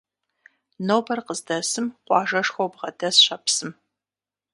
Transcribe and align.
Нобэр 0.87 1.19
къыздэсым 1.25 1.87
къуажэшхуэу 2.05 2.69
бгъэдэсщ 2.73 3.25
а 3.35 3.37
псым. 3.43 3.71